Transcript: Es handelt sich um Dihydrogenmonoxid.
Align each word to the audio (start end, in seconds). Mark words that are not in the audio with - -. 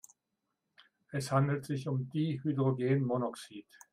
Es 1.11 1.31
handelt 1.31 1.63
sich 1.63 1.87
um 1.87 2.09
Dihydrogenmonoxid. 2.09 3.67